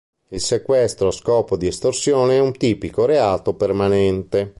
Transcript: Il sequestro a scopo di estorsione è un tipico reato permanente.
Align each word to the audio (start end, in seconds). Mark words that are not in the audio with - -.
Il 0.29 0.41
sequestro 0.41 1.09
a 1.09 1.11
scopo 1.11 1.55
di 1.55 1.67
estorsione 1.67 2.37
è 2.37 2.39
un 2.39 2.57
tipico 2.57 3.05
reato 3.05 3.53
permanente. 3.53 4.49